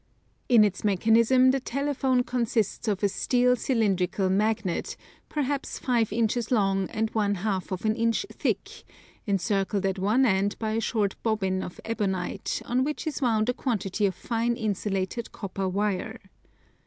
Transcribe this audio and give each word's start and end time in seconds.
In 0.49 0.63
its 0.63 0.83
mechanism 0.83 1.51
the 1.51 1.59
telephone 1.59 2.23
consists 2.23 2.87
of 2.87 3.03
a 3.03 3.07
steel 3.07 3.55
cylindrical 3.55 4.31
magnet, 4.31 4.97
perhaps 5.29 5.77
five 5.77 6.11
inches 6.11 6.49
long 6.49 6.89
and 6.89 7.11
one 7.11 7.35
half 7.35 7.71
of 7.71 7.85
an 7.85 7.95
inch 7.95 8.25
thick, 8.33 8.83
encircled 9.27 9.85
at 9.85 9.99
one 9.99 10.25
end 10.25 10.57
by 10.57 10.71
a 10.71 10.81
short 10.81 11.13
bobbin 11.21 11.61
of 11.61 11.79
ebonite, 11.85 12.63
on 12.65 12.83
which 12.83 13.05
is 13.05 13.21
wound 13.21 13.47
a 13.47 13.53
quantity 13.53 14.07
of 14.07 14.15
fine 14.15 14.55
insulated 14.55 15.31
copper 15.31 15.69
wire. 15.69 16.19